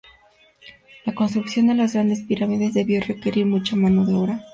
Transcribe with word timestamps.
La 1.05 1.13
construcción 1.13 1.67
de 1.67 1.75
las 1.75 1.93
grandes 1.93 2.21
pirámides 2.21 2.73
debió 2.73 3.01
requerir 3.01 3.45
mucha 3.45 3.75
mano 3.75 4.03
de 4.03 4.15
obra. 4.15 4.43